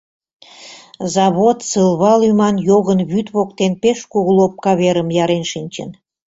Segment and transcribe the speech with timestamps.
[1.15, 5.89] Завод Сылва лӱман йогын вӱд воктен пеш кугу лопка верым ярен шинчын.